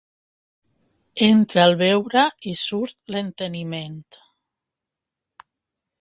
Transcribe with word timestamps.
Entra 1.25 1.65
el 1.71 1.77
beure 1.83 2.23
i 2.53 2.55
surt 2.63 3.15
l'enteniment. 3.17 4.01